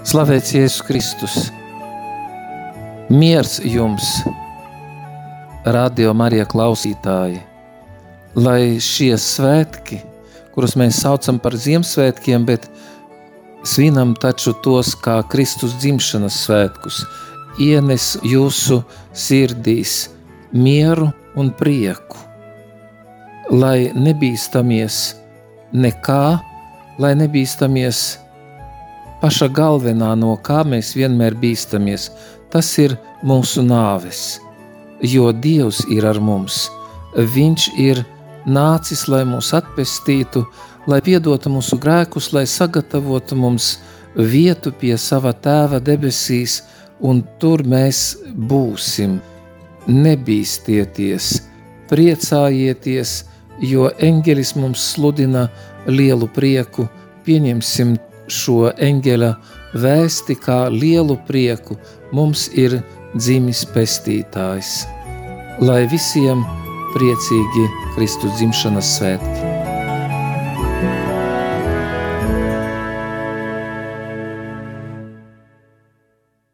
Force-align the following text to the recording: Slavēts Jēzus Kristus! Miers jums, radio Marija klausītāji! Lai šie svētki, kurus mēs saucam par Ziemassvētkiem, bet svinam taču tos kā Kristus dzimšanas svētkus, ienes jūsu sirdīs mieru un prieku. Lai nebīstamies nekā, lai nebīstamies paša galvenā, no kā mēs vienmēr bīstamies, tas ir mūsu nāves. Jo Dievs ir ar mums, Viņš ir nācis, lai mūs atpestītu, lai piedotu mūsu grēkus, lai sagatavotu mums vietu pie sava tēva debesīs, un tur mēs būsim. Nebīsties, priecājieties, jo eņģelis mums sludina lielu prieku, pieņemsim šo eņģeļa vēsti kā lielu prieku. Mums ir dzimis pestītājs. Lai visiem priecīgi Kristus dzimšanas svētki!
Slavēts 0.00 0.54
Jēzus 0.54 0.80
Kristus! 0.88 1.34
Miers 3.12 3.58
jums, 3.68 4.06
radio 5.68 6.14
Marija 6.16 6.46
klausītāji! 6.48 7.42
Lai 8.40 8.78
šie 8.80 9.10
svētki, 9.20 9.98
kurus 10.54 10.72
mēs 10.80 11.02
saucam 11.02 11.36
par 11.36 11.52
Ziemassvētkiem, 11.52 12.46
bet 12.48 12.64
svinam 13.60 14.14
taču 14.16 14.54
tos 14.64 14.94
kā 15.04 15.18
Kristus 15.28 15.76
dzimšanas 15.82 16.40
svētkus, 16.46 17.02
ienes 17.60 18.14
jūsu 18.24 18.80
sirdīs 19.12 20.06
mieru 20.56 21.10
un 21.36 21.52
prieku. 21.60 22.16
Lai 23.52 23.92
nebīstamies 23.92 25.02
nekā, 25.76 26.24
lai 26.96 27.14
nebīstamies 27.20 28.16
paša 29.22 29.48
galvenā, 29.52 30.14
no 30.16 30.34
kā 30.36 30.64
mēs 30.64 30.94
vienmēr 30.96 31.36
bīstamies, 31.38 32.10
tas 32.50 32.72
ir 32.78 32.96
mūsu 33.22 33.62
nāves. 33.62 34.40
Jo 35.00 35.30
Dievs 35.32 35.84
ir 35.88 36.04
ar 36.08 36.20
mums, 36.20 36.68
Viņš 37.16 37.64
ir 37.74 38.04
nācis, 38.46 39.08
lai 39.10 39.24
mūs 39.26 39.50
atpestītu, 39.56 40.44
lai 40.86 41.00
piedotu 41.02 41.50
mūsu 41.50 41.78
grēkus, 41.80 42.30
lai 42.32 42.44
sagatavotu 42.46 43.34
mums 43.34 43.80
vietu 44.14 44.70
pie 44.70 44.94
sava 44.98 45.32
tēva 45.32 45.80
debesīs, 45.82 46.62
un 47.00 47.24
tur 47.42 47.64
mēs 47.66 48.20
būsim. 48.30 49.18
Nebīsties, 49.90 51.32
priecājieties, 51.90 53.14
jo 53.58 53.90
eņģelis 53.98 54.54
mums 54.54 54.84
sludina 54.92 55.48
lielu 55.90 56.28
prieku, 56.30 56.86
pieņemsim 57.26 57.96
šo 58.30 58.70
eņģeļa 58.72 59.30
vēsti 59.82 60.36
kā 60.42 60.62
lielu 60.72 61.18
prieku. 61.28 61.76
Mums 62.16 62.48
ir 62.58 62.80
dzimis 63.14 63.62
pestītājs. 63.74 64.80
Lai 65.60 65.84
visiem 65.92 66.42
priecīgi 66.96 67.68
Kristus 67.94 68.38
dzimšanas 68.40 68.96
svētki! 68.98 69.59